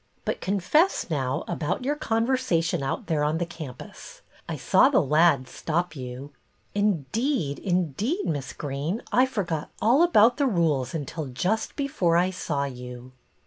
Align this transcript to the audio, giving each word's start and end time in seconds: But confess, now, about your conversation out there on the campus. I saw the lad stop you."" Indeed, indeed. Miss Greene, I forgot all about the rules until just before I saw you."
But 0.25 0.41
confess, 0.41 1.11
now, 1.11 1.43
about 1.47 1.85
your 1.85 1.95
conversation 1.95 2.81
out 2.81 3.05
there 3.05 3.23
on 3.23 3.37
the 3.37 3.45
campus. 3.45 4.23
I 4.49 4.57
saw 4.57 4.89
the 4.89 4.99
lad 4.99 5.47
stop 5.47 5.95
you."" 5.95 6.31
Indeed, 6.73 7.59
indeed. 7.59 8.25
Miss 8.25 8.51
Greene, 8.51 9.03
I 9.11 9.27
forgot 9.27 9.69
all 9.79 10.01
about 10.01 10.37
the 10.37 10.47
rules 10.47 10.95
until 10.95 11.27
just 11.27 11.75
before 11.75 12.17
I 12.17 12.31
saw 12.31 12.63
you." 12.63 13.11